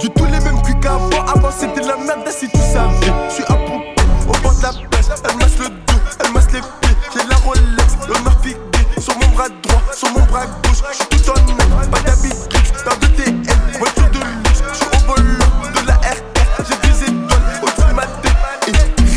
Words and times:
Du 0.00 0.08
tout 0.10 0.24
les 0.26 0.38
mêmes 0.40 0.62
cuits 0.62 0.78
qu'avant. 0.80 1.08
Avant, 1.10 1.32
avant 1.32 1.50
c'était 1.50 1.80
la 1.80 1.96
merde, 1.96 2.28
si 2.28 2.48
tu 2.48 2.58
savais. 2.58 3.12
Je 3.28 3.34
suis 3.34 3.44
à 3.44 3.54
bout, 3.54 3.82
au 4.28 4.42
bord 4.42 4.54
de 4.54 4.62
la 4.62 4.70
pêche. 4.70 5.06
Elle 5.24 5.36
masse 5.38 5.58
le 5.58 5.68
dos, 5.68 6.00
elle 6.24 6.32
masse 6.32 6.46
les 6.52 6.60
pieds. 6.60 6.96
J'ai 7.12 7.26
la 7.28 7.36
Rolex, 7.36 7.96
le 8.06 8.42
piqué 8.42 9.00
Sur 9.00 9.18
mon 9.18 9.28
bras 9.34 9.48
droit, 9.48 9.82
sur 9.92 10.08
mon 10.10 10.24
bras 10.26 10.46
gauche. 10.62 10.82
Je 10.92 10.96
suis 10.96 11.06
tout 11.08 11.30
en 11.30 11.34
or, 11.34 11.88
pas 11.90 12.00
d'habit 12.00 12.28
luxe. 12.28 12.82
Paire 12.84 12.98
de 12.98 13.06
TN, 13.06 13.42
voiture 13.78 14.08
de 14.10 14.18
luxe. 14.18 14.62
Je 14.72 14.76
suis 14.76 14.86
au 14.86 15.06
volant 15.06 15.72
de 15.74 15.86
la 15.86 15.94
RR. 15.94 16.64
J'ai 16.68 16.88
des 16.88 17.02
étoiles 17.04 17.42
au-dessus 17.62 17.88
de 17.88 17.94
ma 17.94 18.06
tête. 18.22 18.36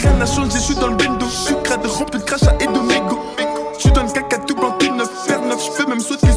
Rien 0.01 0.13
n'a 0.13 0.25
changé, 0.25 0.51
je 0.53 0.59
suis 0.59 0.75
dans 0.75 0.87
le 0.87 0.95
bendo. 0.95 1.27
Sucre 1.27 1.77
de 1.77 1.87
rempli 1.87 2.19
de 2.19 2.25
crachat 2.25 2.55
et 2.59 2.65
de 2.65 2.79
mégots. 2.79 3.21
Je 3.77 3.89
donne 3.89 4.11
caca 4.11 4.37
tout 4.39 4.55
blanc, 4.55 4.71
tout 4.79 4.95
neuf, 4.95 5.09
faire 5.27 5.41
neuf. 5.41 5.59
Je 5.63 5.83
peux 5.83 5.87
même 5.87 5.99
sauter. 5.99 6.30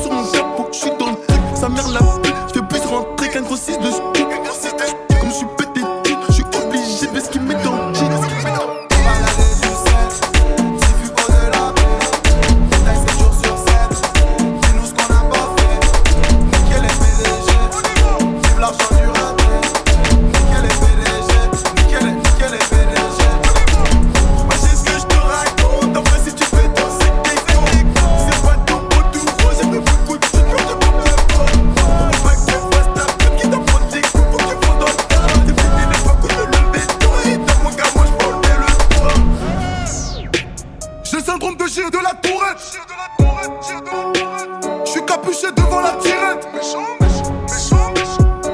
devant 45.57 45.81
la 45.81 45.93
tirette. 45.93 46.47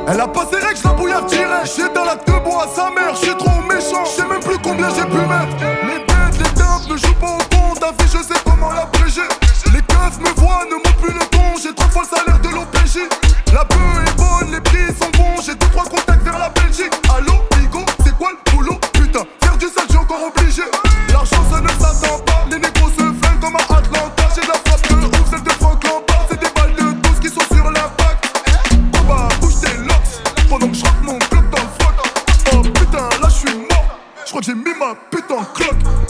Elle 0.06 0.20
a 0.20 0.28
pas 0.28 0.46
ses 0.50 0.64
règles, 0.64 0.80
la 0.84 0.92
bouillarde 0.92 1.26
tirette. 1.26 1.72
J'ai 1.76 1.88
dans 1.92 2.04
la 2.04 2.14
deux 2.14 2.38
bois 2.44 2.64
à 2.64 2.68
sa 2.68 2.90
mère, 2.90 3.14
j'suis 3.14 3.36
trop 3.36 3.60
méchant. 3.62 4.04
J'sais 4.04 4.26
même 4.26 4.40
plus 4.40 4.58
combien 4.58 4.88
j'ai 4.94 5.04
pu 5.04 5.16
mettre. 5.16 5.56
Les 5.82 5.98
bêtes, 5.98 6.38
les 6.38 6.54
tapes 6.54 6.88
ne 6.88 6.96
jouent 6.96 7.14
pas 7.14 7.38
au 7.38 7.56
bon. 7.56 7.74
Ta 7.74 7.90
vie, 7.90 8.10
je 8.10 8.18
sais 8.22 8.40
comment 8.44 8.70
la 8.70 8.82
l'abréger. 8.82 9.28
Les 9.72 9.82
keufs 9.82 10.18
me 10.20 10.30
voient, 10.40 10.64
ne 10.70 10.76
montent 10.76 10.96
plus 11.02 11.12
le 11.12 11.26
ton. 11.26 11.56
J'ai 11.60 11.74
trois 11.74 11.88
fois 11.88 12.02
le 12.02 12.16
salaire 12.16 12.40
de 12.40 12.48
l'OPJ. 12.48 13.08
La 13.52 13.64
bœuf 13.64 14.06
est 14.06 14.16
bonne, 14.16 14.52
les 14.52 14.60
prix 14.60 14.94
sont 14.98 15.10
bons. 15.18 15.42
J'ai 15.44 15.54
deux, 15.54 15.68
trois 15.68 15.84
contacts 15.84 16.22
vers 16.22 16.38
la 16.38 16.50
Belgique. 16.50 16.92
Allô, 17.16 17.34
Bigo, 17.56 17.80
c'est 18.04 18.16
quoi 18.16 18.30
le 18.30 18.50
boulot? 18.52 18.78
Putain, 18.92 19.24
faire 19.42 19.56
du 19.56 19.66
sale, 19.66 19.84
j'suis 19.88 19.98
encore 19.98 20.22
obligé. 20.24 20.62
L'argent, 21.12 21.42
ça 21.50 21.60
ne 21.60 21.68
s'attend 21.68 22.18
pas. 22.18 22.29
j'ai 34.42 34.54
mis 34.54 34.74
ma 34.78 34.94
pute 35.10 35.30
en 35.30 35.44
cloque. 35.44 36.09